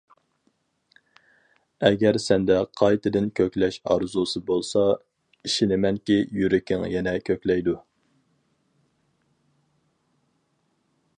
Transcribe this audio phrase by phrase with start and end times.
[1.89, 4.85] ئەگەر سەندە قايتىدىن كۆكلەش ئارزۇسى بولسا،
[5.51, 7.79] ئىشىنىمەنكى يۈرىكىڭ يەنە كۆكلەيدۇ.